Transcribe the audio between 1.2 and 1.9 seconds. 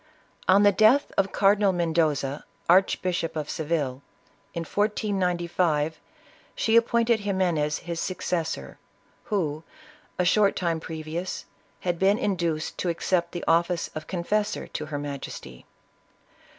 Cardinal